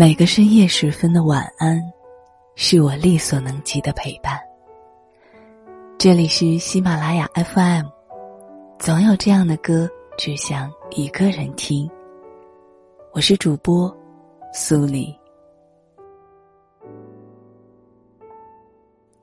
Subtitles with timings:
[0.00, 1.82] 每个深夜时分的晚安，
[2.54, 4.38] 是我力所能及的陪伴。
[5.98, 7.84] 这里是喜马拉雅 FM，
[8.78, 11.90] 总有这样的歌，只想一个人听。
[13.10, 13.92] 我是主播
[14.54, 15.12] 苏黎。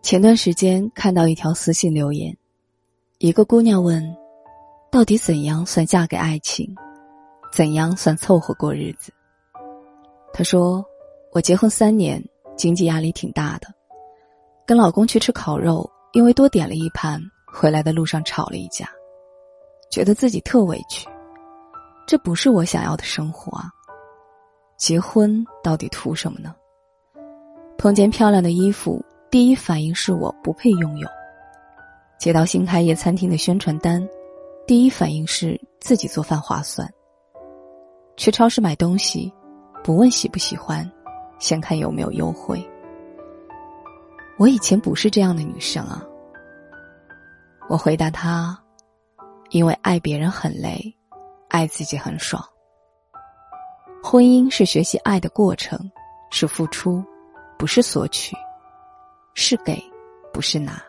[0.01, 2.35] 前段时间看到一条私信留言，
[3.19, 4.03] 一个姑娘问
[4.91, 6.75] ：“到底怎样算嫁给爱情？
[7.53, 9.13] 怎样算凑合过日子？”
[10.37, 10.85] 她说
[11.31, 12.21] ：“我结婚三年，
[12.57, 13.73] 经济压力挺大的，
[14.65, 18.85] 跟老公去吃烤肉，因为多点了一盘，回来的路上吵了一架，
[19.89, 21.07] 觉得自己特委屈。
[22.05, 23.71] 这不是我想要的生活啊！
[24.77, 26.53] 结婚到底图什么呢？
[27.77, 31.07] 碰见漂亮的衣服，第一反应是我不配拥有；
[32.19, 34.05] 接到新开业餐厅的宣传单，
[34.67, 36.85] 第一反应是自己做饭划算；
[38.17, 39.31] 去超市买东西。”
[39.85, 40.91] 不问喜不喜欢，
[41.37, 42.59] 先看有没有优惠。
[44.39, 46.03] 我以前不是这样的女生啊。
[47.69, 48.59] 我回答他，
[49.51, 50.81] 因为爱别人很累，
[51.49, 52.43] 爱自己很爽。
[54.03, 55.79] 婚姻是学习爱的过程，
[56.31, 57.05] 是付出，
[57.55, 58.35] 不是索取，
[59.35, 59.79] 是给，
[60.33, 60.81] 不是拿。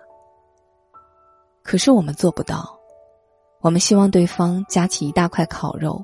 [1.63, 2.75] 可是我们做不到，
[3.61, 6.03] 我们希望对方夹起一大块烤肉，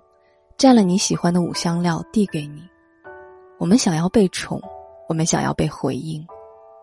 [0.59, 2.71] 蘸了你喜欢的五香料递给你。
[3.63, 4.61] 我们想要被宠，
[5.09, 6.27] 我们想要被回应，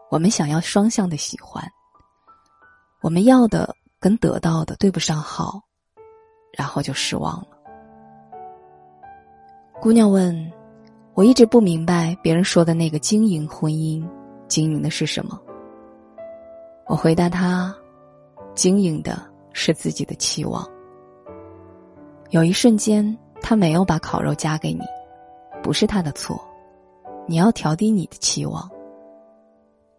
[0.09, 1.61] 我们想要双向的喜欢。
[3.02, 5.61] 我们要的跟得到的对不上号，
[6.53, 7.47] 然后就失望了。
[9.81, 10.50] 姑娘问
[11.16, 14.02] ：“我一直不明白别人说的那个经营婚姻，
[14.47, 15.38] 经营的是什么？”
[16.88, 17.75] 我回答他
[18.55, 20.66] ：“经营的是自己的期望。
[22.30, 24.85] 有一瞬间，他没有把烤肉夹给你，
[25.61, 26.41] 不是他的错。”
[27.30, 28.67] 你要调低你的期望。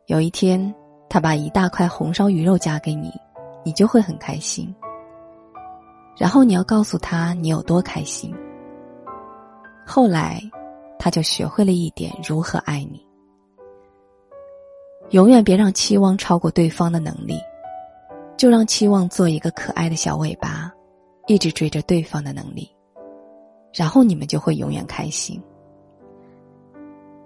[0.06, 0.74] 有一天，
[1.08, 3.12] 他把一大块红烧鱼肉夹给你，
[3.64, 4.74] 你就会很开心。
[6.18, 8.34] 然后你要告诉他你有多开心。
[9.86, 10.42] 后来，
[10.98, 13.00] 他就学会了一点如何爱你。
[15.10, 17.38] 永远别让期望超过对方的能力，
[18.36, 20.68] 就让期望做一个可爱的小尾巴，
[21.28, 22.68] 一直追着对方的能力，
[23.72, 25.40] 然后你们就会永远开心。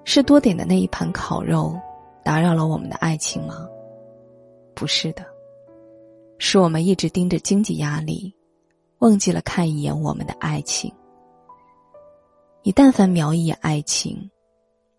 [0.05, 1.79] 是多点的那一盘烤肉，
[2.23, 3.69] 打扰了我们的爱情吗？
[4.75, 5.25] 不是的，
[6.39, 8.33] 是我们一直盯着经济压力，
[8.99, 10.93] 忘记了看一眼我们的爱情。
[12.63, 14.31] 你但凡瞄一眼爱情，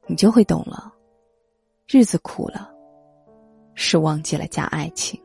[0.08, 0.94] 你就会懂了。
[1.88, 2.72] 日子苦了，
[3.74, 5.22] 是忘记了加爱情。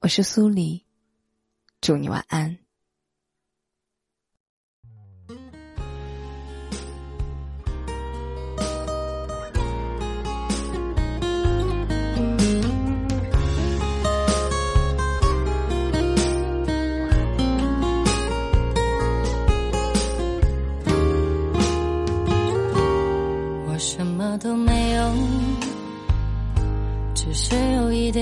[0.00, 0.84] 我是苏黎，
[1.80, 2.63] 祝你晚安。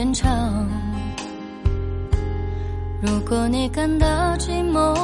[0.03, 0.29] 有一点吵。
[3.01, 4.97] 如果你感到寂寞，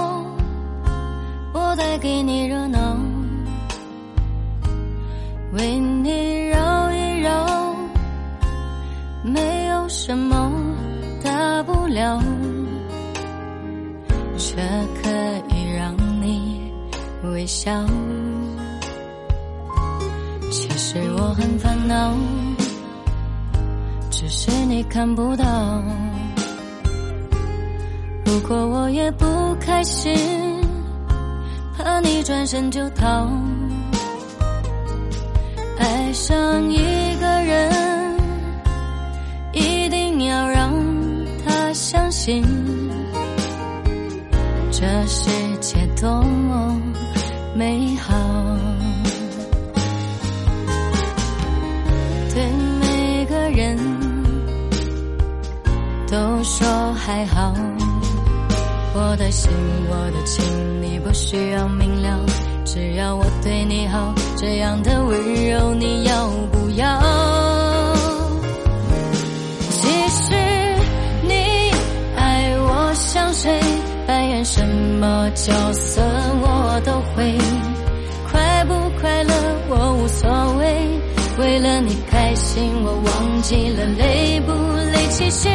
[1.52, 2.96] 我带给你热闹，
[5.52, 7.76] 为你绕一绕，
[9.22, 10.50] 没有什么
[11.22, 12.20] 大不了，
[14.36, 14.56] 这
[15.00, 15.08] 可
[15.54, 16.72] 以让你
[17.22, 17.86] 微笑。
[20.50, 22.14] 其实我很烦恼，
[24.40, 25.44] 是你看不到。
[28.24, 29.26] 如果我也不
[29.58, 30.14] 开心，
[31.76, 33.28] 怕你转身就逃。
[35.80, 36.76] 爱上一
[37.20, 38.16] 个人，
[39.52, 40.72] 一定要让
[41.44, 42.44] 他相信，
[44.70, 45.28] 这世
[45.60, 46.80] 界多么
[47.56, 48.14] 美好。
[52.32, 52.46] 对
[52.80, 53.76] 每个人
[56.10, 57.52] 都说还好，
[58.94, 59.50] 我的心，
[59.90, 60.42] 我的情，
[60.80, 62.18] 你不需要明了，
[62.64, 66.98] 只要我对你好，这样的温柔你要不要？
[69.70, 70.34] 其实
[71.22, 71.70] 你
[72.16, 73.60] 爱我像谁，
[74.06, 76.00] 扮演什么角色
[76.40, 77.36] 我都会，
[78.30, 79.34] 快不快乐
[79.68, 80.98] 我无所谓，
[81.38, 84.52] 为了你开心我忘记了累不
[84.90, 85.48] 累，其实。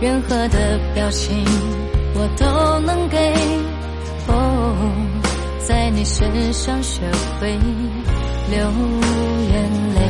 [0.00, 1.44] 任何的表情
[2.14, 3.18] 我都能给。
[4.28, 4.74] 哦，
[5.66, 7.00] 在你身上学
[7.40, 7.58] 会
[8.50, 8.58] 流
[9.50, 9.54] 眼
[9.94, 10.01] 泪。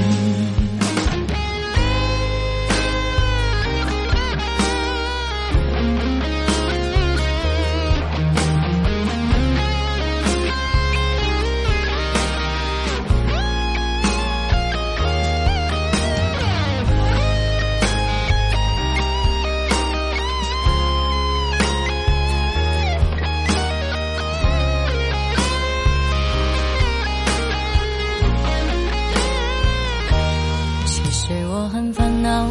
[31.12, 32.48] 其实我很烦恼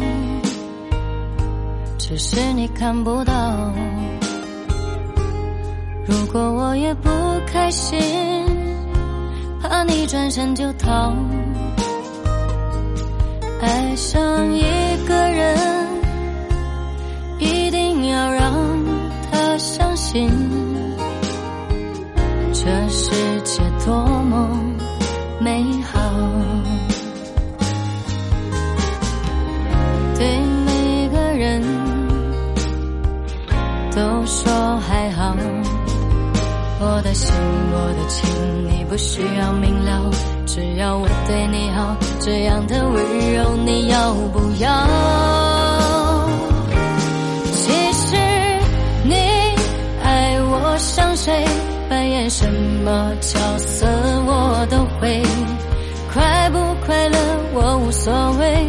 [1.98, 3.72] 只是你看不到。
[6.06, 7.10] 如果我也不
[7.44, 7.98] 开心，
[9.60, 11.12] 怕你转身就逃。
[13.60, 14.62] 爱上一
[36.94, 37.32] 我的心，
[37.72, 38.28] 我的情，
[38.68, 40.10] 你不需要明了，
[40.44, 44.68] 只要我对你好，这样的温柔你要不要？
[47.50, 48.16] 其实
[49.04, 49.14] 你
[50.04, 51.42] 爱我像谁，
[51.88, 52.46] 扮演什
[52.84, 53.86] 么角色
[54.26, 55.22] 我都会，
[56.12, 57.18] 快不快乐
[57.54, 58.66] 我无所谓，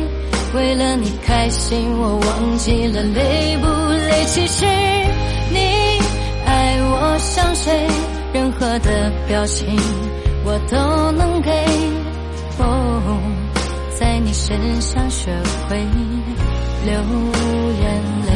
[0.56, 4.24] 为了你开心我忘记了累不累。
[4.28, 4.66] 其实
[5.52, 5.60] 你
[6.46, 7.86] 爱我像谁？
[8.34, 9.78] 任何的表情
[10.44, 11.52] 我都能给，
[12.58, 13.22] 哦，
[14.00, 15.32] 在你身上学
[15.70, 15.78] 会
[16.84, 16.96] 流
[17.80, 18.34] 眼泪。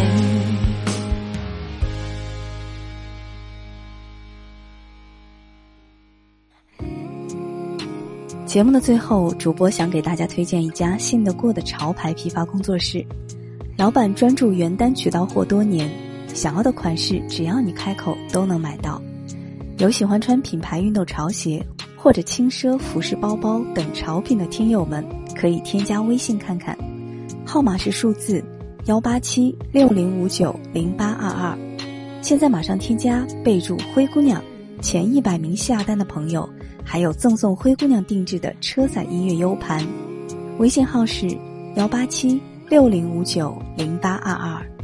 [8.46, 13.04] 节目的最后，主播想给大家推荐一家信得过的潮牌批发工作室，
[13.76, 15.90] 老板专注原单渠道货多年，
[16.36, 19.02] 想要的款式只要你开口都能买到。
[19.78, 21.64] 有喜欢穿品牌运动潮鞋
[21.96, 26.76] 或者轻奢服饰包包等潮品的听友们，可以添加微信看看，
[27.46, 28.44] 号码是数字
[28.86, 31.58] 幺八七六零五九零八二二。
[32.24, 34.42] 现在马上添加，备注“灰姑娘”，
[34.82, 36.50] 前一百名下单的朋友
[36.84, 39.86] 还有赠送灰姑娘定制的车载音乐 U 盘。
[40.58, 41.28] 微信号是
[41.76, 44.77] 幺八七六零五九零八二二。